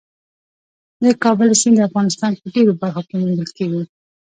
د 1.03 1.05
کابل 1.23 1.49
سیند 1.61 1.75
د 1.79 1.85
افغانستان 1.89 2.31
په 2.39 2.45
ډېرو 2.53 2.71
برخو 2.81 3.01
کې 3.07 3.15
موندل 3.21 3.49
کېږي. 3.57 3.83